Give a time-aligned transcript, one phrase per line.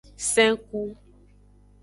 [0.29, 0.81] Sen ku.